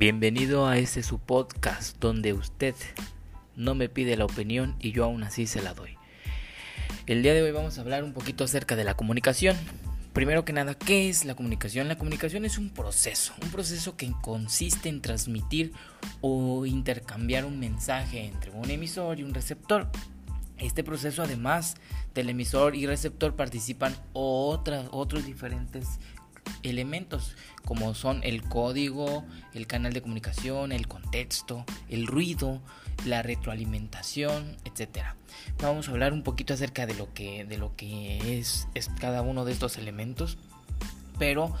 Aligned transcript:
Bienvenido 0.00 0.66
a 0.66 0.78
este 0.78 1.02
su 1.02 1.18
podcast 1.18 1.98
donde 2.00 2.32
usted 2.32 2.74
no 3.54 3.74
me 3.74 3.90
pide 3.90 4.16
la 4.16 4.24
opinión 4.24 4.74
y 4.80 4.92
yo 4.92 5.04
aún 5.04 5.22
así 5.24 5.46
se 5.46 5.60
la 5.60 5.74
doy. 5.74 5.98
El 7.06 7.22
día 7.22 7.34
de 7.34 7.42
hoy 7.42 7.52
vamos 7.52 7.76
a 7.76 7.82
hablar 7.82 8.02
un 8.02 8.14
poquito 8.14 8.44
acerca 8.44 8.76
de 8.76 8.84
la 8.84 8.94
comunicación. 8.94 9.58
Primero 10.14 10.46
que 10.46 10.54
nada, 10.54 10.72
¿qué 10.72 11.10
es 11.10 11.26
la 11.26 11.34
comunicación? 11.34 11.86
La 11.86 11.98
comunicación 11.98 12.46
es 12.46 12.56
un 12.56 12.70
proceso, 12.70 13.34
un 13.42 13.50
proceso 13.50 13.98
que 13.98 14.10
consiste 14.22 14.88
en 14.88 15.02
transmitir 15.02 15.74
o 16.22 16.64
intercambiar 16.64 17.44
un 17.44 17.60
mensaje 17.60 18.24
entre 18.24 18.52
un 18.52 18.70
emisor 18.70 19.20
y 19.20 19.22
un 19.22 19.34
receptor. 19.34 19.90
Este 20.56 20.82
proceso 20.82 21.22
además 21.22 21.76
del 22.14 22.30
emisor 22.30 22.74
y 22.74 22.86
receptor 22.86 23.36
participan 23.36 23.94
otras, 24.14 24.88
otros 24.92 25.26
diferentes 25.26 25.98
elementos 26.62 27.34
como 27.64 27.94
son 27.94 28.20
el 28.24 28.42
código, 28.42 29.24
el 29.54 29.66
canal 29.66 29.92
de 29.92 30.02
comunicación, 30.02 30.72
el 30.72 30.88
contexto, 30.88 31.64
el 31.88 32.06
ruido, 32.06 32.60
la 33.04 33.22
retroalimentación, 33.22 34.56
etcétera. 34.64 35.16
Vamos 35.62 35.88
a 35.88 35.92
hablar 35.92 36.12
un 36.12 36.22
poquito 36.22 36.54
acerca 36.54 36.86
de 36.86 36.94
lo 36.94 37.12
que 37.12 37.44
de 37.44 37.58
lo 37.58 37.76
que 37.76 38.38
es, 38.38 38.68
es 38.74 38.90
cada 39.00 39.22
uno 39.22 39.44
de 39.44 39.52
estos 39.52 39.78
elementos, 39.78 40.38
pero 41.18 41.54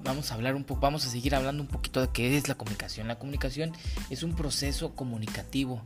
vamos 0.00 0.30
a 0.30 0.34
hablar 0.34 0.54
un 0.54 0.64
poco, 0.64 0.80
vamos 0.80 1.06
a 1.06 1.10
seguir 1.10 1.34
hablando 1.34 1.62
un 1.62 1.68
poquito 1.68 2.00
de 2.00 2.08
qué 2.12 2.36
es 2.36 2.48
la 2.48 2.54
comunicación. 2.54 3.08
La 3.08 3.18
comunicación 3.18 3.72
es 4.10 4.22
un 4.22 4.34
proceso 4.34 4.94
comunicativo 4.94 5.82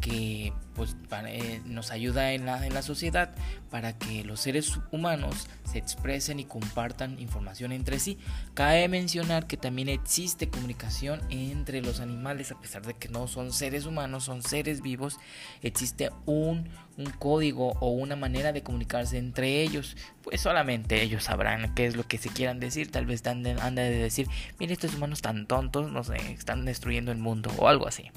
que 0.00 0.52
pues 0.76 0.94
eh, 1.26 1.60
nos 1.64 1.90
ayuda 1.90 2.32
en 2.32 2.44
la, 2.46 2.64
en 2.66 2.74
la 2.74 2.82
sociedad 2.82 3.34
para 3.70 3.98
que 3.98 4.22
los 4.24 4.40
seres 4.40 4.78
humanos 4.92 5.48
se 5.64 5.78
expresen 5.78 6.38
y 6.38 6.44
compartan 6.44 7.18
información 7.18 7.72
entre 7.72 7.98
sí. 7.98 8.18
Cabe 8.54 8.86
mencionar 8.88 9.46
que 9.46 9.56
también 9.56 9.88
existe 9.88 10.48
comunicación 10.48 11.20
entre 11.30 11.80
los 11.80 12.00
animales, 12.00 12.52
a 12.52 12.60
pesar 12.60 12.86
de 12.86 12.94
que 12.94 13.08
no 13.08 13.26
son 13.26 13.52
seres 13.52 13.86
humanos, 13.86 14.24
son 14.24 14.42
seres 14.42 14.82
vivos, 14.82 15.18
existe 15.62 16.10
un, 16.26 16.68
un 16.98 17.06
código 17.06 17.72
o 17.80 17.90
una 17.90 18.16
manera 18.16 18.52
de 18.52 18.62
comunicarse 18.62 19.18
entre 19.18 19.62
ellos. 19.62 19.96
Pues 20.22 20.40
solamente 20.40 21.02
ellos 21.02 21.24
sabrán 21.24 21.74
qué 21.74 21.86
es 21.86 21.96
lo 21.96 22.06
que 22.06 22.18
se 22.18 22.28
quieran 22.28 22.60
decir. 22.60 22.90
Tal 22.90 23.06
vez 23.06 23.26
andan 23.26 23.74
de 23.74 23.90
decir, 23.90 24.28
mire, 24.58 24.72
estos 24.72 24.94
humanos 24.94 25.22
tan 25.22 25.46
tontos, 25.46 25.90
no 25.90 26.04
sé, 26.04 26.16
están 26.32 26.64
destruyendo 26.64 27.12
el 27.12 27.18
mundo 27.18 27.50
o 27.58 27.68
algo 27.68 27.86
así. 27.88 28.10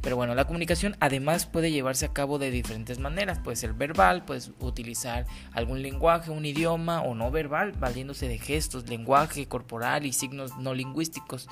Pero 0.00 0.16
bueno, 0.16 0.34
la 0.34 0.44
comunicación 0.46 0.96
además 1.00 1.46
puede 1.46 1.70
llevarse 1.90 2.06
a 2.06 2.12
cabo 2.12 2.38
de 2.38 2.50
diferentes 2.52 2.98
maneras. 3.00 3.40
Puede 3.40 3.56
ser 3.56 3.72
verbal, 3.72 4.24
puedes 4.24 4.52
utilizar 4.60 5.26
algún 5.52 5.82
lenguaje, 5.82 6.30
un 6.30 6.44
idioma 6.44 7.02
o 7.02 7.14
no 7.14 7.30
verbal, 7.32 7.72
valiéndose 7.72 8.28
de 8.28 8.38
gestos, 8.38 8.88
lenguaje 8.88 9.46
corporal 9.46 10.06
y 10.06 10.12
signos 10.12 10.56
no 10.58 10.72
lingüísticos. 10.72 11.48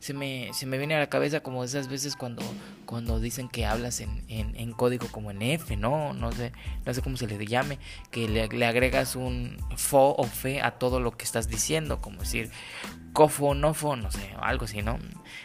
Se 0.00 0.14
me, 0.14 0.50
se 0.54 0.64
me 0.64 0.78
viene 0.78 0.94
a 0.94 0.98
la 0.98 1.08
cabeza 1.08 1.40
como 1.40 1.62
esas 1.62 1.88
veces 1.88 2.16
cuando, 2.16 2.42
cuando 2.86 3.20
dicen 3.20 3.48
que 3.48 3.66
hablas 3.66 4.00
en, 4.00 4.24
en, 4.28 4.72
código 4.72 5.08
como 5.08 5.30
en 5.30 5.42
F, 5.42 5.76
¿no? 5.76 6.14
No 6.14 6.32
sé, 6.32 6.52
no 6.86 6.94
sé 6.94 7.02
cómo 7.02 7.18
se 7.18 7.26
le 7.26 7.46
llame, 7.46 7.78
que 8.10 8.28
le, 8.28 8.48
le 8.48 8.66
agregas 8.66 9.16
un 9.16 9.58
fo 9.76 10.14
o 10.16 10.24
fe 10.24 10.62
a 10.62 10.72
todo 10.72 11.00
lo 11.00 11.12
que 11.12 11.24
estás 11.24 11.48
diciendo, 11.48 12.00
como 12.00 12.20
decir 12.20 12.50
cofo, 13.12 13.54
nofo, 13.54 13.96
no 13.96 14.10
sé, 14.10 14.30
algo 14.40 14.64
así, 14.64 14.82
¿no? 14.82 14.98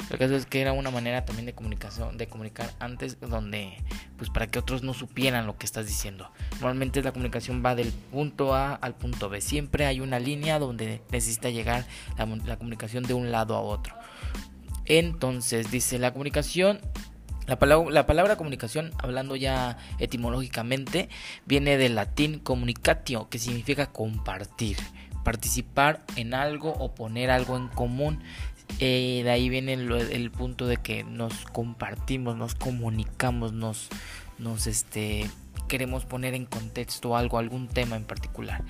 Lo 0.10 0.18
caso 0.18 0.36
es 0.36 0.46
que 0.46 0.62
era 0.62 0.74
una 0.74 0.90
manera 0.90 1.26
también 1.26 1.46
de 1.46 1.54
comunicación, 1.54 2.18
de 2.18 2.28
comunicar 2.28 2.72
antes, 2.80 3.20
donde, 3.20 3.84
pues 4.18 4.30
para 4.38 4.52
que 4.52 4.60
otros 4.60 4.84
no 4.84 4.94
supieran 4.94 5.48
lo 5.48 5.58
que 5.58 5.66
estás 5.66 5.88
diciendo. 5.88 6.30
Normalmente 6.62 7.02
la 7.02 7.12
comunicación 7.12 7.64
va 7.66 7.74
del 7.74 7.92
punto 7.92 8.54
A 8.54 8.76
al 8.76 8.94
punto 8.94 9.30
B. 9.30 9.42
Siempre 9.42 9.88
hay 9.88 10.00
una 10.00 10.20
línea 10.20 10.60
donde 10.60 11.02
necesita 11.12 11.50
llegar 11.50 11.88
la, 12.20 12.58
comunicación 12.58 13.04
de 13.04 13.16
un 13.16 13.32
lado 13.32 13.56
a 13.56 13.62
otro. 13.62 13.96
Entonces, 14.86 15.72
dice 15.72 15.98
la 15.98 16.12
comunicación 16.14 16.82
la 17.48 17.58
palabra, 17.58 17.90
la 17.90 18.06
palabra, 18.06 18.36
comunicación, 18.36 18.92
hablando 19.00 19.36
ya 19.36 19.80
etimológicamente, 19.98 21.10
viene 21.48 21.78
del 21.78 21.96
latín 21.96 22.38
communicatio, 22.38 23.30
que 23.30 23.40
significa 23.40 23.88
compartir 23.88 24.78
participar 25.24 26.06
en 26.16 26.36
algo 26.36 26.70
o 26.74 26.94
poner 26.94 27.32
algo 27.32 27.58
en 27.58 27.70
común. 27.70 28.22
Eh, 28.80 29.22
de 29.24 29.32
ahí 29.32 29.50
viene 29.50 29.74
el, 29.74 30.30
punto 30.30 30.68
de 30.68 30.78
que 30.78 31.04
nos 31.04 31.34
compartimos, 31.46 32.38
nos 32.38 32.54
comunicamos, 32.54 33.52
nos, 33.52 33.90
nos 34.40 34.68
este, 34.68 35.30
queremos 35.68 36.06
poner 36.06 36.34
en 36.34 36.46
contexto 36.46 37.16
algo, 37.16 37.38
algún 37.38 37.68
tema 37.68 37.96
en 37.96 38.06
particular. 38.06 38.64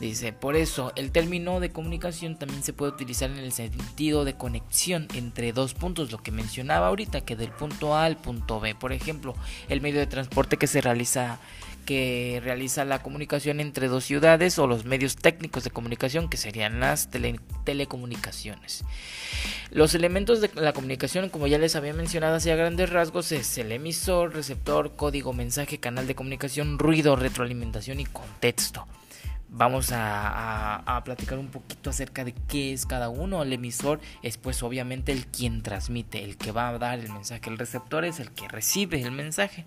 Dice, 0.00 0.32
por 0.32 0.56
eso 0.56 0.92
el 0.96 1.12
término 1.12 1.60
de 1.60 1.70
comunicación 1.70 2.36
también 2.36 2.62
se 2.62 2.72
puede 2.72 2.92
utilizar 2.92 3.30
en 3.30 3.38
el 3.38 3.52
sentido 3.52 4.24
de 4.24 4.34
conexión 4.34 5.06
entre 5.14 5.52
dos 5.52 5.74
puntos, 5.74 6.10
lo 6.10 6.18
que 6.18 6.32
mencionaba 6.32 6.88
ahorita, 6.88 7.20
que 7.20 7.36
del 7.36 7.50
punto 7.50 7.94
A 7.94 8.04
al 8.04 8.16
punto 8.16 8.58
B. 8.58 8.74
Por 8.74 8.92
ejemplo, 8.92 9.34
el 9.68 9.80
medio 9.80 10.00
de 10.00 10.06
transporte 10.06 10.56
que 10.56 10.66
se 10.66 10.80
realiza 10.80 11.38
que 11.84 12.40
realiza 12.42 12.84
la 12.84 13.02
comunicación 13.02 13.60
entre 13.60 13.88
dos 13.88 14.04
ciudades 14.04 14.58
o 14.58 14.66
los 14.66 14.84
medios 14.84 15.16
técnicos 15.16 15.64
de 15.64 15.70
comunicación 15.70 16.28
que 16.28 16.36
serían 16.36 16.80
las 16.80 17.10
telecomunicaciones. 17.64 18.84
Los 19.70 19.94
elementos 19.94 20.40
de 20.40 20.50
la 20.54 20.72
comunicación, 20.72 21.28
como 21.28 21.46
ya 21.46 21.58
les 21.58 21.76
había 21.76 21.94
mencionado 21.94 22.36
hacia 22.36 22.56
grandes 22.56 22.90
rasgos, 22.90 23.32
es 23.32 23.56
el 23.58 23.72
emisor, 23.72 24.34
receptor, 24.34 24.94
código, 24.96 25.32
mensaje, 25.32 25.78
canal 25.78 26.06
de 26.06 26.14
comunicación, 26.14 26.78
ruido, 26.78 27.16
retroalimentación 27.16 28.00
y 28.00 28.04
contexto 28.04 28.86
vamos 29.52 29.90
a, 29.92 31.02
platicar 31.04 31.38
un 31.38 31.48
poquito 31.48 31.90
acerca 31.90 32.24
de 32.24 32.32
qué 32.48 32.72
es 32.72 32.86
cada 32.86 33.08
uno. 33.08 33.42
El 33.42 33.52
emisor 33.52 34.00
es 34.22 34.38
pues 34.38 34.62
obviamente 34.62 35.12
el 35.12 35.26
quien 35.26 35.62
transmite, 35.62 36.24
el 36.24 36.36
que 36.36 36.52
va 36.52 36.68
a 36.68 36.78
dar 36.78 36.98
el 36.98 37.10
mensaje. 37.12 37.50
El 37.50 37.58
receptor 37.58 38.04
es 38.04 38.18
el 38.18 38.30
que 38.32 38.48
recibe 38.48 39.02
el 39.02 39.12
mensaje. 39.12 39.66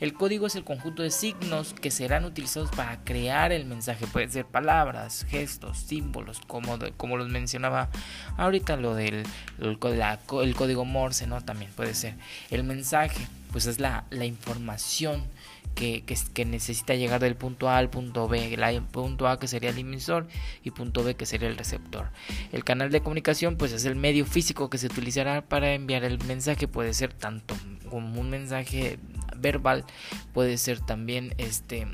El 0.00 0.14
código 0.14 0.46
es 0.46 0.56
el 0.56 0.64
conjunto 0.64 1.02
de 1.02 1.10
signos 1.10 1.74
que 1.74 1.90
serán 1.90 2.24
utilizados 2.24 2.70
para 2.70 3.02
crear 3.04 3.52
el 3.52 3.64
mensaje. 3.64 4.06
Pueden 4.06 4.30
ser 4.30 4.44
palabras, 4.44 5.24
gestos, 5.28 5.78
símbolos, 5.78 6.40
como, 6.46 6.78
como 6.96 7.16
los 7.16 7.28
mencionaba 7.28 7.88
ahorita 8.36 8.76
lo 8.76 8.94
del 8.94 9.24
el, 9.60 9.78
el 10.42 10.54
código 10.54 10.84
Morse, 10.84 11.26
¿no? 11.26 11.40
También 11.40 11.70
puede 11.72 11.94
ser. 11.94 12.14
El 12.50 12.64
mensaje, 12.64 13.26
pues 13.52 13.66
es 13.66 13.78
la, 13.78 14.04
la 14.10 14.24
información 14.24 15.22
que, 15.74 16.44
necesita 16.44 16.94
llegar 16.94 17.20
del 17.20 17.36
punto 17.36 17.68
A 17.68 17.78
al 17.78 17.90
punto 17.90 18.28
B. 18.28 18.54
El 18.54 18.82
punto 18.82 19.28
A 19.28 19.38
que 19.38 19.48
sería 19.48 19.70
el 19.70 19.78
emisor 19.78 20.26
y 20.62 20.70
punto 20.70 21.02
B 21.04 21.14
que 21.14 21.26
sería 21.26 21.48
el 21.48 21.56
receptor. 21.56 22.10
El 22.52 22.64
canal 22.64 22.90
de 22.90 23.00
comunicación 23.00 23.56
pues 23.56 23.72
es 23.72 23.84
el 23.84 23.96
medio 23.96 24.24
físico 24.24 24.70
que 24.70 24.78
se 24.78 24.86
utilizará 24.86 25.42
para 25.42 25.74
enviar 25.74 26.04
el 26.04 26.22
mensaje. 26.24 26.68
Puede 26.68 26.94
ser 26.94 27.12
tanto 27.12 27.56
como 27.88 28.20
un 28.20 28.30
mensaje 28.30 28.98
verbal, 29.36 29.84
puede 30.32 30.56
ser 30.58 30.80
también 30.80 31.34
este 31.38 31.86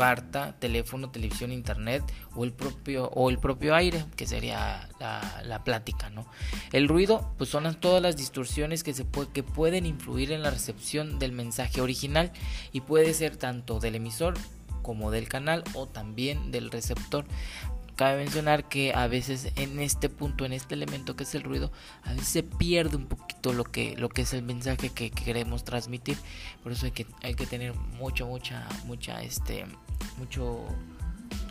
carta, 0.00 0.56
teléfono, 0.58 1.10
televisión, 1.10 1.52
internet 1.52 2.02
o 2.34 2.44
el 2.44 2.54
propio 2.54 3.10
o 3.10 3.28
el 3.28 3.38
propio 3.38 3.74
aire, 3.74 4.06
que 4.16 4.26
sería 4.26 4.88
la, 4.98 5.62
plática, 5.62 6.08
¿no? 6.08 6.24
El 6.72 6.88
ruido, 6.88 7.34
pues 7.36 7.50
son 7.50 7.74
todas 7.74 8.00
las 8.00 8.16
distorsiones 8.16 8.82
que 8.82 8.94
se 8.94 9.04
que 9.34 9.42
pueden 9.42 9.84
influir 9.84 10.32
en 10.32 10.42
la 10.42 10.50
recepción 10.50 11.18
del 11.18 11.32
mensaje 11.32 11.82
original 11.82 12.32
y 12.72 12.80
puede 12.80 13.12
ser 13.12 13.36
tanto 13.36 13.78
del 13.78 13.94
emisor 13.94 14.38
como 14.80 15.10
del 15.10 15.28
canal 15.28 15.64
o 15.74 15.86
también 15.86 16.50
del 16.50 16.70
receptor. 16.70 17.26
Cabe 18.00 18.16
mencionar 18.16 18.66
que 18.66 18.94
a 18.94 19.06
veces 19.06 19.52
en 19.56 19.80
este 19.80 20.08
punto, 20.08 20.46
en 20.46 20.54
este 20.54 20.74
elemento 20.74 21.14
que 21.14 21.24
es 21.24 21.34
el 21.34 21.42
ruido, 21.42 21.70
a 22.04 22.12
veces 22.12 22.28
se 22.28 22.42
pierde 22.42 22.96
un 22.96 23.04
poquito 23.04 23.52
lo 23.52 23.64
que, 23.64 23.94
lo 23.98 24.08
que 24.08 24.22
es 24.22 24.32
el 24.32 24.42
mensaje 24.42 24.88
que, 24.88 25.10
queremos 25.10 25.64
transmitir. 25.64 26.16
Por 26.62 26.72
eso 26.72 26.86
hay 26.86 26.92
que, 26.92 27.06
hay 27.22 27.34
que 27.34 27.44
tener 27.44 27.74
mucho, 27.74 28.26
mucha, 28.26 28.66
mucha, 28.86 29.22
este, 29.22 29.66
mucho, 30.20 30.66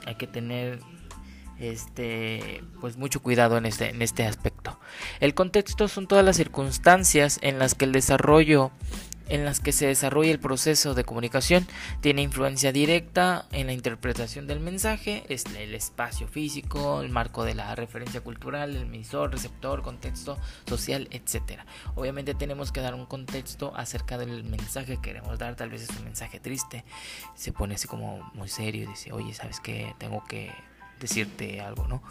hay 0.06 0.16
que 0.16 0.28
tener 0.28 0.80
este 1.60 2.64
pues 2.80 2.96
mucho 2.96 3.22
cuidado 3.22 3.58
en 3.58 3.66
este 3.66 3.90
en 3.90 4.02
este 4.02 4.26
aspecto. 4.26 4.80
El 5.20 5.34
contexto 5.34 5.88
son 5.88 6.08
todas 6.08 6.24
las 6.24 6.38
circunstancias 6.38 7.40
en 7.42 7.60
las 7.60 7.76
que 7.76 7.86
el 7.86 7.92
desarrollo 7.92 8.72
en 9.30 9.46
las 9.46 9.60
que 9.60 9.72
se 9.72 9.88
desarrolla 9.88 10.32
el 10.32 10.40
proceso 10.40 10.94
de 10.94 11.04
comunicación 11.04 11.68
tiene 12.02 12.22
influencia 12.22 12.72
directa 12.72 13.46
en 13.52 13.68
la 13.68 13.74
interpretación 13.74 14.48
del 14.48 14.60
mensaje, 14.60 15.24
es 15.30 15.46
el 15.58 15.74
espacio 15.76 16.28
físico, 16.28 17.02
el 17.02 17.10
marco 17.10 17.44
de 17.44 17.56
la 17.56 17.74
referencia 17.76 18.22
cultural, 18.22 18.76
el 18.76 18.84
emisor, 18.84 19.32
receptor, 19.32 19.82
contexto 19.82 20.38
social, 20.68 21.08
etc. 21.12 21.62
Obviamente 21.96 22.34
tenemos 22.34 22.72
que 22.72 22.82
dar 22.82 22.96
un 22.96 23.06
contexto 23.06 23.74
acerca 23.76 24.18
del 24.18 24.44
mensaje 24.44 24.96
que 24.96 25.02
queremos 25.02 25.38
dar, 25.40 25.56
tal 25.56 25.70
vez 25.70 25.84
es 25.84 25.98
un 25.98 26.06
mensaje 26.06 26.40
triste, 26.40 26.84
se 27.36 27.52
pone 27.52 27.76
así 27.76 27.88
como 27.88 28.32
muy 28.34 28.50
serio 28.50 28.84
y 28.84 28.88
dice, 28.88 29.12
oye, 29.12 29.34
¿sabes 29.34 29.60
qué? 29.60 29.94
Tengo 30.00 30.24
que 30.26 30.52
decirte 31.00 31.62
algo, 31.62 31.88
¿no? 31.88 32.02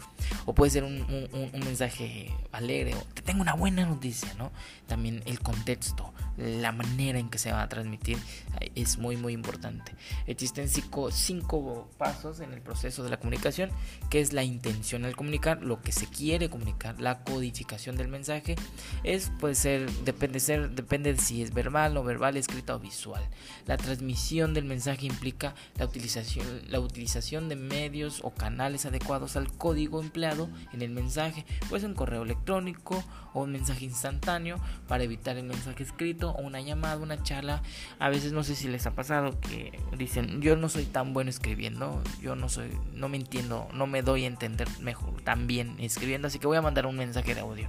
O 0.45 0.53
puede 0.53 0.71
ser 0.71 0.83
un, 0.83 1.05
un, 1.09 1.59
mensaje 1.59 2.33
alegre 2.51 2.95
o 2.95 3.01
te 3.13 3.21
tengo 3.21 3.41
una 3.41 3.53
buena 3.53 3.85
noticia, 3.85 4.33
¿no? 4.35 4.51
También 4.87 5.21
el 5.25 5.39
contexto, 5.39 6.13
la 6.37 6.71
manera 6.71 7.19
en 7.19 7.29
que 7.29 7.37
se 7.37 7.51
va 7.51 7.61
a 7.61 7.69
transmitir 7.69 8.17
eh, 8.59 8.71
es 8.75 8.97
muy, 8.97 9.17
muy 9.17 9.33
importante. 9.33 9.93
Existen 10.25 10.69
cinco, 10.69 11.11
cinco 11.11 11.89
pasos 11.97 12.39
en 12.39 12.53
el 12.53 12.61
proceso 12.61 13.03
de 13.03 13.09
la 13.09 13.17
comunicación, 13.17 13.69
que 14.09 14.21
es 14.21 14.33
la 14.33 14.43
intención 14.43 15.05
al 15.05 15.15
comunicar, 15.15 15.61
lo 15.63 15.81
que 15.81 15.91
se 15.91 16.07
quiere 16.07 16.49
comunicar, 16.49 16.99
la 16.99 17.23
codificación 17.23 17.95
del 17.95 18.07
mensaje, 18.07 18.55
es, 19.03 19.31
puede 19.39 19.55
ser, 19.55 19.89
depende, 20.03 20.39
ser, 20.39 20.71
depende 20.71 21.13
de 21.13 21.19
si 21.19 21.41
es 21.41 21.53
verbal 21.53 21.97
o 21.97 22.03
verbal, 22.03 22.37
escrita 22.37 22.75
o 22.75 22.79
visual. 22.79 23.23
La 23.65 23.77
transmisión 23.77 24.53
del 24.53 24.65
mensaje 24.65 25.05
implica 25.05 25.53
la 25.77 25.85
utilización, 25.85 26.45
la 26.67 26.79
utilización 26.79 27.49
de 27.49 27.55
medios 27.55 28.21
o 28.23 28.31
canales 28.31 28.78
adecuados 28.85 29.35
al 29.35 29.51
código 29.51 30.01
empleado 30.01 30.49
en 30.73 30.81
el 30.81 30.91
mensaje, 30.91 31.45
pues 31.69 31.83
un 31.83 31.93
correo 31.93 32.23
electrónico 32.23 33.03
o 33.33 33.43
un 33.43 33.51
mensaje 33.51 33.85
instantáneo 33.85 34.57
para 34.87 35.03
evitar 35.03 35.37
el 35.37 35.45
mensaje 35.45 35.83
escrito 35.83 36.31
o 36.31 36.41
una 36.41 36.61
llamada, 36.61 36.97
una 36.97 37.21
charla. 37.23 37.61
A 37.99 38.09
veces 38.09 38.31
no 38.31 38.43
sé 38.43 38.55
si 38.55 38.67
les 38.67 38.85
ha 38.85 38.91
pasado 38.91 39.39
que 39.39 39.79
dicen, 39.97 40.41
yo 40.41 40.55
no 40.55 40.69
soy 40.69 40.85
tan 40.85 41.13
bueno 41.13 41.29
escribiendo, 41.29 42.01
yo 42.21 42.35
no 42.35 42.49
soy, 42.49 42.69
no 42.93 43.09
me 43.09 43.17
entiendo, 43.17 43.67
no 43.73 43.87
me 43.87 44.01
doy 44.01 44.23
a 44.23 44.27
entender 44.27 44.67
mejor 44.79 45.21
tan 45.21 45.47
bien 45.47 45.75
escribiendo, 45.79 46.27
así 46.27 46.39
que 46.39 46.47
voy 46.47 46.57
a 46.57 46.61
mandar 46.61 46.85
un 46.85 46.97
mensaje 46.97 47.35
de 47.35 47.41
audio. 47.41 47.67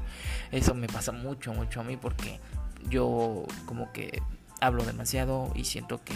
Eso 0.51 0.75
me 0.75 0.87
pasa 0.87 1.12
mucho, 1.12 1.53
mucho 1.53 1.81
a 1.81 1.85
mí 1.85 1.97
porque 1.97 2.41
yo 2.89 3.45
como 3.67 3.93
que 3.93 4.23
hablo 4.61 4.85
demasiado 4.85 5.51
y 5.55 5.65
siento 5.65 6.03
que 6.05 6.15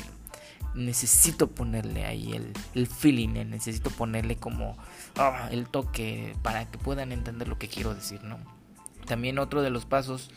necesito 0.75 1.51
ponerle 1.51 2.05
ahí 2.05 2.33
el, 2.33 2.53
el 2.75 2.87
feeling, 2.87 3.37
eh, 3.37 3.45
necesito 3.45 3.91
ponerle 3.91 4.37
como 4.37 4.77
ah, 5.17 5.49
el 5.51 5.67
toque 5.67 6.37
para 6.43 6.71
que 6.71 6.79
puedan 6.79 7.13
entender 7.13 7.49
lo 7.49 7.59
que 7.59 7.69
quiero 7.69 7.95
decir, 7.95 8.23
¿no? 8.25 8.39
También 9.07 9.39
otro 9.39 9.63
de 9.63 9.71
los 9.71 9.85
pasos 9.85 10.31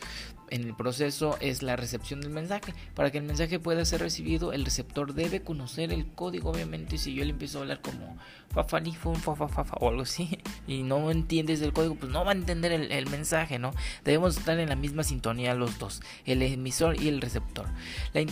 en 0.50 0.64
el 0.64 0.74
proceso 0.74 1.36
es 1.40 1.62
la 1.62 1.76
recepción 1.76 2.20
del 2.20 2.30
mensaje. 2.30 2.74
Para 2.94 3.10
que 3.10 3.18
el 3.18 3.24
mensaje 3.24 3.58
pueda 3.58 3.84
ser 3.84 4.00
recibido, 4.00 4.52
el 4.52 4.64
receptor 4.64 5.14
debe 5.14 5.42
conocer 5.42 5.92
el 5.92 6.06
código, 6.06 6.50
obviamente. 6.50 6.98
Si 6.98 7.14
yo 7.14 7.24
le 7.24 7.30
empiezo 7.30 7.58
a 7.58 7.62
hablar 7.62 7.80
como 7.80 8.16
fafanifun, 8.50 9.16
fafafafa 9.16 9.76
o 9.80 9.88
algo 9.88 10.02
así, 10.02 10.38
y 10.66 10.82
no 10.82 11.10
entiendes 11.10 11.60
el 11.62 11.72
código, 11.72 11.94
pues 11.94 12.12
no 12.12 12.24
va 12.24 12.32
a 12.32 12.34
entender 12.34 12.72
el, 12.72 13.08
mensaje, 13.08 13.58
¿no? 13.58 13.72
Debemos 14.04 14.36
estar 14.36 14.58
en 14.58 14.68
la 14.68 14.76
misma 14.76 15.02
sintonía 15.02 15.54
los 15.54 15.78
dos, 15.78 16.02
el 16.24 16.42
emisor 16.42 17.00
y 17.00 17.08
el 17.08 17.20
receptor. 17.20 17.66
La, 18.12 18.22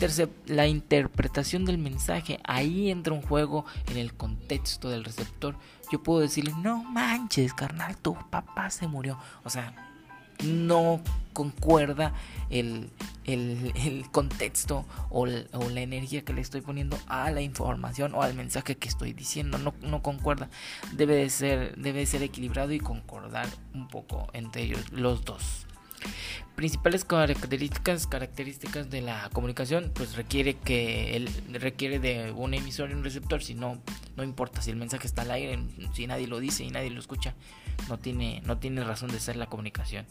la 0.46 0.66
interpretación 0.66 1.64
del 1.64 1.78
mensaje, 1.78 2.40
ahí 2.44 2.90
entra 2.90 3.14
un 3.14 3.22
juego 3.22 3.64
en 3.90 3.96
el 3.96 4.14
contexto 4.14 4.90
del 4.90 5.04
receptor. 5.04 5.56
Yo 5.90 6.02
puedo 6.02 6.20
decirle, 6.20 6.52
no 6.62 6.82
manches, 6.82 7.54
carnal, 7.54 7.96
tu 7.96 8.14
papá 8.30 8.70
se 8.70 8.88
murió. 8.88 9.18
O 9.44 9.50
sea, 9.50 9.95
no 10.44 11.00
concuerda 11.32 12.14
el, 12.48 12.90
contexto 14.12 14.86
o, 15.10 15.26
la 15.26 15.80
energía 15.80 16.24
que 16.24 16.32
le 16.32 16.40
estoy 16.40 16.62
poniendo 16.62 16.98
a 17.08 17.30
la 17.30 17.42
información 17.42 18.14
o 18.14 18.22
al 18.22 18.34
mensaje 18.34 18.76
que 18.76 18.88
estoy 18.88 19.12
diciendo. 19.12 19.58
No, 19.58 19.74
no 19.82 20.02
concuerda. 20.02 20.48
Debe 20.92 21.16
de, 21.16 21.30
ser, 21.30 21.76
debe 21.76 22.00
de 22.00 22.06
ser 22.06 22.22
equilibrado 22.22 22.72
y 22.72 22.80
concordar 22.80 23.48
un 23.74 23.88
poco 23.88 24.28
entre 24.32 24.62
ellos, 24.62 24.80
los 24.92 25.24
dos. 25.24 25.66
Principales 26.54 27.04
características, 27.04 28.06
características 28.06 28.88
de 28.88 29.02
la 29.02 29.28
comunicación, 29.32 29.92
pues 29.94 30.16
requiere 30.16 30.54
que 30.54 31.16
él 31.16 31.28
requiere 31.52 31.98
de 31.98 32.32
un 32.32 32.54
emisor 32.54 32.90
y 32.90 32.94
un 32.94 33.04
receptor, 33.04 33.42
si 33.42 33.54
no, 33.54 33.82
no 34.16 34.24
importa 34.24 34.62
si 34.62 34.70
el 34.70 34.76
mensaje 34.76 35.06
está 35.06 35.22
al 35.22 35.30
aire, 35.30 35.58
si 35.92 36.06
nadie 36.06 36.26
lo 36.26 36.40
dice 36.40 36.64
y 36.64 36.70
nadie 36.70 36.90
lo 36.90 37.00
escucha, 37.00 37.34
no 37.88 37.98
tiene, 37.98 38.42
no 38.44 38.58
tiene 38.58 38.82
razón 38.84 39.10
de 39.10 39.20
ser 39.20 39.36
la 39.36 39.46
comunicación. 39.46 40.06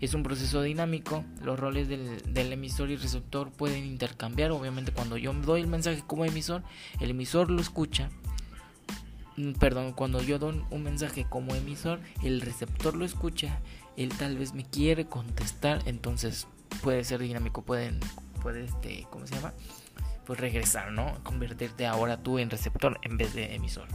Es 0.00 0.14
un 0.14 0.22
proceso 0.22 0.62
dinámico, 0.62 1.24
los 1.42 1.58
roles 1.58 1.88
del, 1.88 2.32
del 2.32 2.52
emisor 2.52 2.90
y 2.90 2.96
receptor 2.96 3.50
pueden 3.50 3.84
intercambiar, 3.84 4.50
obviamente 4.50 4.92
cuando 4.92 5.16
yo 5.16 5.32
doy 5.32 5.60
el 5.60 5.68
mensaje 5.68 6.02
como 6.06 6.24
emisor, 6.24 6.62
el 7.00 7.10
emisor 7.10 7.50
lo 7.50 7.60
escucha, 7.60 8.10
mm, 9.36 9.52
perdón, 9.52 9.92
cuando 9.92 10.22
yo 10.22 10.38
doy 10.38 10.62
un 10.70 10.82
mensaje 10.82 11.26
como 11.28 11.54
emisor, 11.54 12.00
el 12.22 12.40
receptor 12.40 12.96
lo 12.96 13.04
escucha 13.04 13.60
él 13.96 14.10
tal 14.16 14.38
vez 14.38 14.54
me 14.54 14.64
quiere 14.64 15.06
contestar, 15.06 15.82
entonces 15.86 16.46
puede 16.82 17.04
ser 17.04 17.20
dinámico, 17.20 17.62
pueden, 17.62 18.00
puede 18.42 18.64
este, 18.64 19.06
¿cómo 19.10 19.26
se 19.26 19.34
llama? 19.34 19.52
Pues 20.26 20.38
regresar, 20.38 20.92
¿no? 20.92 21.18
Convertirte 21.24 21.86
ahora 21.86 22.22
tú 22.22 22.38
en 22.38 22.50
receptor 22.50 22.98
en 23.02 23.16
vez 23.16 23.34
de 23.34 23.54
emisor. 23.54 23.88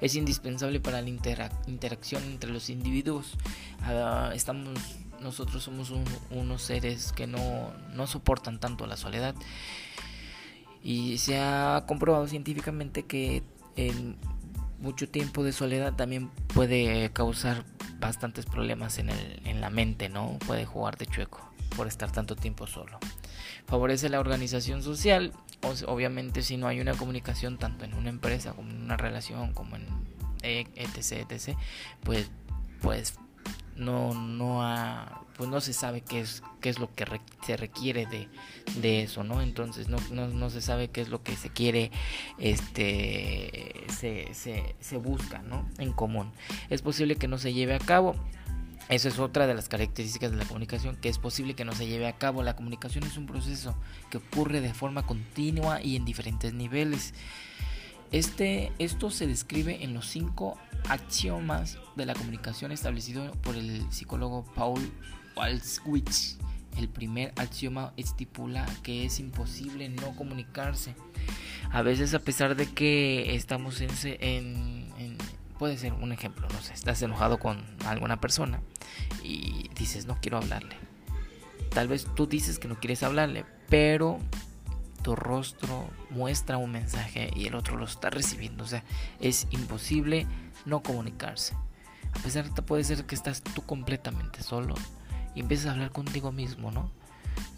Es 0.00 0.16
indispensable 0.16 0.80
para 0.80 1.00
la 1.00 1.08
interacción 1.08 2.24
entre 2.24 2.50
los 2.50 2.70
individuos. 2.70 3.38
Ah, 3.82 4.32
estamos, 4.34 4.76
nosotros 5.20 5.62
somos 5.62 5.92
unos 6.30 6.62
seres 6.62 7.12
que 7.12 7.28
no, 7.28 7.72
no 7.94 8.06
soportan 8.08 8.58
tanto 8.58 8.86
la 8.86 8.96
soledad. 8.96 9.34
Y 10.82 11.18
se 11.18 11.38
ha 11.38 11.84
comprobado 11.86 12.26
científicamente 12.26 13.04
que 13.04 13.44
mucho 14.80 15.08
tiempo 15.08 15.44
de 15.44 15.52
soledad 15.52 15.94
también 15.94 16.28
puede 16.52 17.12
causar 17.12 17.64
bastantes 18.00 18.44
problemas 18.46 18.98
en, 18.98 19.10
el, 19.10 19.40
en 19.44 19.60
la 19.60 19.70
mente, 19.70 20.08
¿no? 20.08 20.38
Puede 20.44 20.66
jugar 20.66 20.98
de 20.98 21.06
chueco 21.06 21.40
por 21.76 21.86
estar 21.86 22.10
tanto 22.10 22.34
tiempo 22.34 22.66
solo. 22.66 22.98
Favorece 23.66 24.08
la 24.08 24.20
organización 24.20 24.82
social, 24.82 25.32
obviamente 25.86 26.42
si 26.42 26.56
no 26.56 26.66
hay 26.66 26.80
una 26.80 26.94
comunicación 26.94 27.58
tanto 27.58 27.84
en 27.84 27.94
una 27.94 28.10
empresa 28.10 28.52
como 28.52 28.70
en 28.70 28.82
una 28.82 28.96
relación, 28.96 29.52
como 29.52 29.76
en 29.76 29.86
etc, 30.42 31.30
etc, 31.30 31.56
pues, 32.02 32.30
pues 32.80 33.14
no, 33.76 34.12
no, 34.14 34.62
ha, 34.62 35.22
pues 35.36 35.48
no 35.48 35.60
se 35.60 35.72
sabe 35.72 36.02
qué 36.02 36.20
es, 36.20 36.42
qué 36.60 36.68
es 36.68 36.78
lo 36.78 36.92
que 36.94 37.06
se 37.46 37.56
requiere 37.56 38.06
de, 38.06 38.28
de, 38.76 39.02
eso, 39.02 39.24
¿no? 39.24 39.40
Entonces 39.40 39.88
no, 39.88 39.98
no, 40.10 40.28
no, 40.28 40.50
se 40.50 40.60
sabe 40.60 40.88
qué 40.88 41.00
es 41.00 41.08
lo 41.08 41.22
que 41.22 41.36
se 41.36 41.50
quiere, 41.50 41.90
este, 42.38 43.84
se, 43.88 44.34
se, 44.34 44.74
se 44.80 44.96
busca, 44.96 45.42
¿no? 45.42 45.68
En 45.78 45.92
común. 45.92 46.32
Es 46.70 46.82
posible 46.82 47.16
que 47.16 47.28
no 47.28 47.38
se 47.38 47.52
lleve 47.52 47.74
a 47.74 47.78
cabo. 47.78 48.14
Eso 48.92 49.08
es 49.08 49.18
otra 49.18 49.46
de 49.46 49.54
las 49.54 49.70
características 49.70 50.32
de 50.32 50.36
la 50.36 50.44
comunicación, 50.44 50.96
que 50.96 51.08
es 51.08 51.16
posible 51.16 51.54
que 51.54 51.64
no 51.64 51.72
se 51.72 51.86
lleve 51.86 52.06
a 52.06 52.18
cabo. 52.18 52.42
La 52.42 52.56
comunicación 52.56 53.04
es 53.04 53.16
un 53.16 53.24
proceso 53.24 53.74
que 54.10 54.18
ocurre 54.18 54.60
de 54.60 54.74
forma 54.74 55.06
continua 55.06 55.80
y 55.80 55.96
en 55.96 56.04
diferentes 56.04 56.52
niveles. 56.52 57.14
Este, 58.10 58.70
esto 58.78 59.10
se 59.10 59.26
describe 59.26 59.82
en 59.82 59.94
los 59.94 60.08
cinco 60.08 60.58
axiomas 60.90 61.78
de 61.96 62.04
la 62.04 62.12
comunicación 62.12 62.70
establecido 62.70 63.32
por 63.40 63.56
el 63.56 63.90
psicólogo 63.90 64.44
Paul 64.54 64.92
Walswitz. 65.36 66.36
El 66.76 66.90
primer 66.90 67.32
axioma 67.36 67.94
estipula 67.96 68.66
que 68.82 69.06
es 69.06 69.20
imposible 69.20 69.88
no 69.88 70.14
comunicarse. 70.16 70.94
A 71.70 71.80
veces 71.80 72.12
a 72.12 72.18
pesar 72.18 72.56
de 72.56 72.66
que 72.66 73.36
estamos 73.36 73.80
en, 73.80 73.88
en, 74.20 75.16
puede 75.58 75.78
ser 75.78 75.94
un 75.94 76.12
ejemplo, 76.12 76.46
no 76.52 76.60
sé, 76.60 76.74
estás 76.74 77.00
enojado 77.00 77.38
con 77.38 77.64
alguna 77.86 78.20
persona 78.20 78.60
y 79.22 79.70
dices 79.74 80.06
no 80.06 80.18
quiero 80.20 80.38
hablarle. 80.38 80.76
Tal 81.70 81.88
vez 81.88 82.06
tú 82.14 82.26
dices 82.26 82.58
que 82.58 82.68
no 82.68 82.78
quieres 82.78 83.02
hablarle, 83.02 83.46
pero 83.68 84.18
tu 85.02 85.16
rostro 85.16 85.88
muestra 86.10 86.58
un 86.58 86.72
mensaje 86.72 87.30
y 87.34 87.46
el 87.46 87.54
otro 87.54 87.76
lo 87.76 87.84
está 87.84 88.10
recibiendo. 88.10 88.64
O 88.64 88.66
sea, 88.66 88.84
es 89.20 89.46
imposible 89.50 90.26
no 90.64 90.82
comunicarse. 90.82 91.54
A 92.14 92.18
pesar 92.18 92.48
de 92.48 92.54
que 92.54 92.62
puede 92.62 92.84
ser 92.84 93.04
que 93.04 93.14
estás 93.14 93.42
tú 93.42 93.62
completamente 93.62 94.42
solo 94.42 94.74
y 95.34 95.40
empiezas 95.40 95.68
a 95.68 95.70
hablar 95.72 95.90
contigo 95.90 96.30
mismo, 96.30 96.70
¿no? 96.70 96.90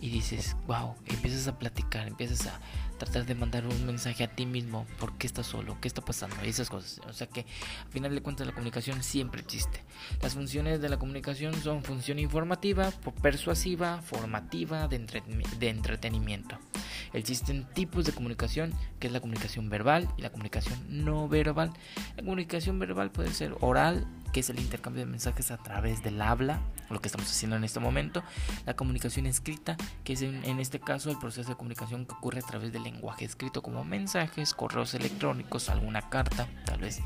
Y 0.00 0.10
dices, 0.10 0.56
wow, 0.66 0.94
empiezas 1.06 1.48
a 1.48 1.58
platicar, 1.58 2.06
empiezas 2.06 2.46
a 2.46 2.60
tratar 2.98 3.26
de 3.26 3.34
mandar 3.34 3.66
un 3.66 3.86
mensaje 3.86 4.24
a 4.24 4.28
ti 4.28 4.46
mismo, 4.46 4.86
¿por 4.98 5.16
qué 5.18 5.26
estás 5.26 5.46
solo? 5.46 5.78
¿Qué 5.80 5.88
está 5.88 6.02
pasando? 6.02 6.36
Y 6.44 6.48
esas 6.48 6.70
cosas. 6.70 7.00
O 7.08 7.12
sea 7.12 7.26
que 7.26 7.46
al 7.84 7.90
final 7.90 8.14
de 8.14 8.22
cuentas 8.22 8.46
la 8.46 8.52
comunicación 8.52 9.02
siempre 9.02 9.40
existe. 9.40 9.82
Las 10.22 10.34
funciones 10.34 10.80
de 10.80 10.88
la 10.88 10.98
comunicación 10.98 11.54
son 11.54 11.82
función 11.82 12.18
informativa, 12.18 12.90
persuasiva, 13.22 14.00
formativa, 14.02 14.88
de, 14.88 14.98
de 15.58 15.68
entretenimiento. 15.68 16.58
Existen 17.12 17.66
tipos 17.74 18.04
de 18.04 18.12
comunicación, 18.12 18.72
que 18.98 19.06
es 19.06 19.12
la 19.12 19.20
comunicación 19.20 19.68
verbal 19.68 20.08
y 20.16 20.22
la 20.22 20.30
comunicación 20.30 20.78
no 20.88 21.28
verbal. 21.28 21.72
La 22.16 22.22
comunicación 22.22 22.78
verbal 22.78 23.10
puede 23.10 23.32
ser 23.32 23.56
oral, 23.60 24.06
que 24.34 24.40
es 24.40 24.50
el 24.50 24.58
intercambio 24.58 25.04
de 25.04 25.10
mensajes 25.10 25.52
a 25.52 25.58
través 25.58 26.02
del 26.02 26.20
habla, 26.20 26.60
lo 26.90 27.00
que 27.00 27.06
estamos 27.06 27.30
haciendo 27.30 27.54
en 27.54 27.62
este 27.62 27.78
momento. 27.78 28.24
La 28.66 28.74
comunicación 28.74 29.26
escrita, 29.26 29.76
que 30.02 30.14
es 30.14 30.22
en, 30.22 30.58
este 30.58 30.80
caso 30.80 31.08
el 31.12 31.18
proceso 31.18 31.50
de 31.50 31.54
comunicación 31.54 32.04
que 32.04 32.14
ocurre 32.14 32.40
a 32.40 32.42
través 32.42 32.72
del 32.72 32.82
lenguaje 32.82 33.24
escrito 33.24 33.62
como 33.62 33.84
mensajes, 33.84 34.52
correos 34.52 34.92
electrónicos, 34.94 35.68
alguna 35.68 36.10
carta, 36.10 36.48
tal 36.66 36.80
vez. 36.80 37.00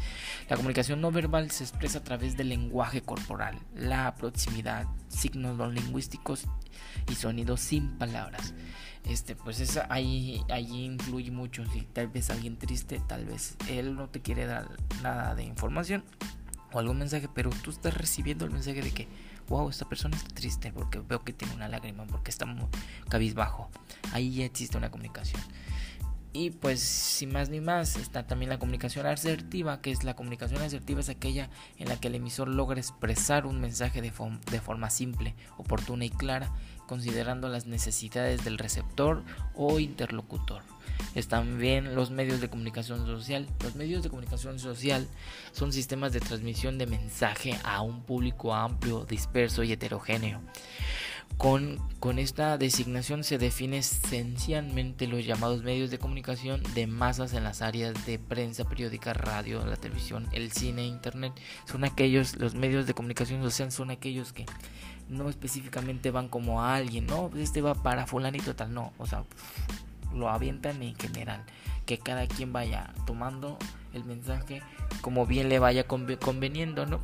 La 0.48 0.56
comunicación 0.56 1.02
no 1.02 1.12
verbal 1.12 1.50
se 1.50 1.64
expresa 1.64 1.98
a 1.98 2.02
través 2.02 2.34
del 2.38 2.48
lenguaje 2.48 3.02
corporal, 3.02 3.58
la 3.74 4.14
proximidad, 4.14 4.86
signos 5.08 5.58
no 5.58 5.70
lingüísticos 5.70 6.46
y 7.10 7.14
sonidos 7.14 7.60
sin 7.60 7.98
palabras. 7.98 8.54
Este, 9.04 9.36
pues 9.36 9.78
ahí, 9.90 10.40
ahí 10.48 10.84
influye 10.84 11.30
mucho. 11.30 11.66
Si 11.74 11.82
tal 11.82 12.08
vez 12.08 12.30
alguien 12.30 12.56
triste, 12.56 13.02
tal 13.06 13.26
vez 13.26 13.58
él 13.68 13.96
no 13.96 14.08
te 14.08 14.22
quiere 14.22 14.46
dar 14.46 14.66
nada 15.02 15.34
de 15.34 15.44
información 15.44 16.04
o 16.72 16.78
algún 16.78 16.98
mensaje, 16.98 17.28
pero 17.32 17.50
tú 17.62 17.70
estás 17.70 17.94
recibiendo 17.94 18.44
el 18.44 18.50
mensaje 18.50 18.82
de 18.82 18.90
que, 18.92 19.08
wow, 19.48 19.68
esta 19.70 19.88
persona 19.88 20.16
está 20.16 20.34
triste 20.34 20.72
porque 20.72 21.00
veo 21.00 21.24
que 21.24 21.32
tiene 21.32 21.54
una 21.54 21.68
lágrima, 21.68 22.06
porque 22.06 22.30
está 22.30 22.46
muy 22.46 22.66
cabizbajo. 23.08 23.70
Ahí 24.12 24.34
ya 24.34 24.44
existe 24.44 24.76
una 24.76 24.90
comunicación. 24.90 25.40
Y 26.32 26.50
pues 26.50 26.80
sin 26.80 27.32
más 27.32 27.48
ni 27.48 27.60
más 27.60 27.96
está 27.96 28.26
también 28.26 28.50
la 28.50 28.58
comunicación 28.58 29.06
asertiva, 29.06 29.80
que 29.80 29.90
es 29.90 30.04
la 30.04 30.14
comunicación 30.14 30.60
asertiva 30.60 31.00
es 31.00 31.08
aquella 31.08 31.48
en 31.78 31.88
la 31.88 31.98
que 31.98 32.08
el 32.08 32.14
emisor 32.14 32.48
logra 32.48 32.78
expresar 32.78 33.46
un 33.46 33.60
mensaje 33.60 34.02
de, 34.02 34.12
de 34.50 34.60
forma 34.60 34.90
simple, 34.90 35.34
oportuna 35.56 36.04
y 36.04 36.10
clara, 36.10 36.52
considerando 36.86 37.48
las 37.48 37.66
necesidades 37.66 38.44
del 38.44 38.58
receptor 38.58 39.24
o 39.54 39.80
interlocutor. 39.80 40.62
Están 41.14 41.58
bien 41.58 41.94
los 41.94 42.10
medios 42.10 42.40
de 42.40 42.48
comunicación 42.48 43.06
social. 43.06 43.46
Los 43.62 43.74
medios 43.74 44.02
de 44.02 44.10
comunicación 44.10 44.58
social 44.58 45.06
son 45.52 45.72
sistemas 45.72 46.12
de 46.12 46.20
transmisión 46.20 46.78
de 46.78 46.86
mensaje 46.86 47.58
a 47.64 47.82
un 47.82 48.02
público 48.02 48.54
amplio, 48.54 49.04
disperso 49.04 49.62
y 49.62 49.72
heterogéneo. 49.72 50.40
Con, 51.36 51.78
con, 52.00 52.18
esta 52.18 52.58
designación 52.58 53.22
se 53.22 53.38
define 53.38 53.78
esencialmente 53.78 55.06
los 55.06 55.24
llamados 55.24 55.62
medios 55.62 55.90
de 55.90 55.98
comunicación 55.98 56.62
de 56.74 56.88
masas 56.88 57.32
en 57.32 57.44
las 57.44 57.62
áreas 57.62 58.06
de 58.06 58.18
prensa 58.18 58.64
periódica, 58.64 59.12
radio, 59.12 59.64
la 59.64 59.76
televisión, 59.76 60.26
el 60.32 60.50
cine, 60.50 60.86
internet. 60.86 61.32
Son 61.66 61.84
aquellos, 61.84 62.36
los 62.36 62.54
medios 62.54 62.86
de 62.86 62.94
comunicación 62.94 63.40
social 63.42 63.70
son 63.70 63.90
aquellos 63.90 64.32
que 64.32 64.46
no 65.08 65.28
específicamente 65.28 66.10
van 66.10 66.28
como 66.28 66.62
a 66.62 66.74
alguien, 66.74 67.06
no, 67.06 67.30
este 67.36 67.62
va 67.62 67.74
para 67.74 68.06
fulanito 68.06 68.54
tal, 68.56 68.74
no, 68.74 68.92
o 68.98 69.06
sea, 69.06 69.24
lo 70.14 70.28
avientan 70.28 70.82
en 70.82 70.94
general, 70.96 71.44
que 71.86 71.98
cada 71.98 72.26
quien 72.26 72.52
vaya 72.52 72.92
tomando 73.06 73.58
el 73.94 74.04
mensaje 74.04 74.62
como 75.00 75.26
bien 75.26 75.48
le 75.48 75.58
vaya 75.58 75.84
conveniendo, 75.86 76.86
¿no? 76.86 77.00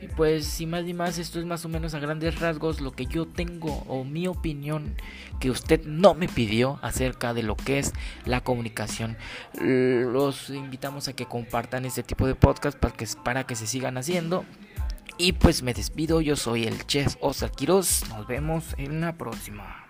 Y 0.00 0.08
pues 0.08 0.46
sin 0.46 0.70
más 0.70 0.84
ni 0.84 0.94
más, 0.94 1.18
esto 1.18 1.38
es 1.38 1.46
más 1.46 1.64
o 1.64 1.68
menos 1.68 1.94
a 1.94 2.00
grandes 2.00 2.40
rasgos 2.40 2.80
lo 2.80 2.92
que 2.92 3.06
yo 3.06 3.26
tengo 3.26 3.84
o 3.86 4.04
mi 4.04 4.26
opinión 4.26 4.96
que 5.38 5.50
usted 5.50 5.84
no 5.84 6.14
me 6.14 6.28
pidió 6.28 6.78
acerca 6.82 7.34
de 7.34 7.42
lo 7.42 7.56
que 7.56 7.78
es 7.78 7.92
la 8.24 8.42
comunicación. 8.42 9.16
Los 9.58 10.50
invitamos 10.50 11.08
a 11.08 11.12
que 11.12 11.26
compartan 11.26 11.84
este 11.84 12.02
tipo 12.02 12.26
de 12.26 12.34
podcast 12.34 12.78
para 12.78 12.94
que, 12.94 13.06
para 13.22 13.44
que 13.44 13.54
se 13.54 13.66
sigan 13.66 13.96
haciendo. 13.96 14.44
Y 15.18 15.32
pues 15.32 15.62
me 15.62 15.74
despido, 15.74 16.20
yo 16.20 16.36
soy 16.36 16.64
el 16.64 16.86
chef 16.86 17.16
Oscar 17.20 17.52
Quiroz, 17.52 18.08
nos 18.08 18.26
vemos 18.26 18.74
en 18.78 19.00
la 19.00 19.12
próxima. 19.16 19.81